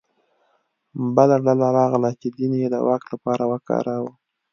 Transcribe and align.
بله 1.15 1.35
ډله 1.45 1.67
راغله 1.79 2.09
چې 2.19 2.27
دین 2.37 2.53
یې 2.61 2.67
د 2.73 2.75
واک 2.87 3.03
لپاره 3.13 3.43
وکاروه 3.51 4.11